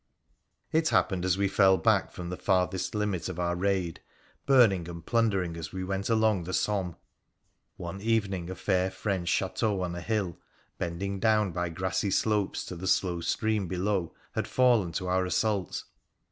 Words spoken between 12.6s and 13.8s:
to the slow stream